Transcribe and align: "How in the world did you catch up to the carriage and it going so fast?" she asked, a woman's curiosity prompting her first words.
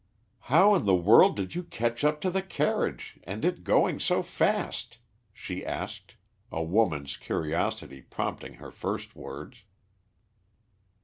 "How 0.49 0.73
in 0.73 0.85
the 0.87 0.95
world 0.95 1.35
did 1.35 1.53
you 1.53 1.61
catch 1.61 2.03
up 2.03 2.21
to 2.21 2.31
the 2.31 2.41
carriage 2.41 3.19
and 3.23 3.45
it 3.45 3.63
going 3.63 3.99
so 3.99 4.23
fast?" 4.23 4.97
she 5.31 5.63
asked, 5.63 6.15
a 6.51 6.63
woman's 6.63 7.17
curiosity 7.17 8.01
prompting 8.01 8.55
her 8.55 8.71
first 8.71 9.15
words. 9.15 9.61